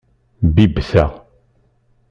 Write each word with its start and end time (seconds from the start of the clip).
Bibb 0.53 0.75
ta. 0.89 1.03